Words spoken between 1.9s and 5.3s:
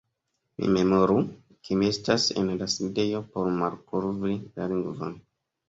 estas en la sidejo por malkovri la lingvon.